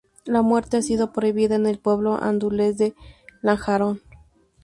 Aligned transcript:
La 0.25 0.41
muerte 0.41 0.77
ha 0.77 0.81
sido 0.81 1.13
prohibida 1.13 1.53
en 1.53 1.67
el 1.67 1.77
pueblo 1.77 2.15
andaluz 2.15 2.75
de 2.75 2.95
Lanjarón. 3.43 4.01